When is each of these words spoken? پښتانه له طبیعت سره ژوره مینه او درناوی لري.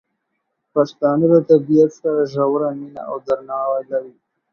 پښتانه 0.73 1.25
له 1.33 1.39
طبیعت 1.49 1.91
سره 2.01 2.21
ژوره 2.33 2.69
مینه 2.79 3.01
او 3.09 3.15
درناوی 3.27 3.83
لري. 3.91 4.15